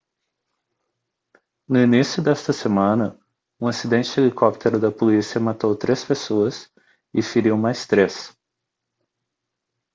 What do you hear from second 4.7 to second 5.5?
da polícia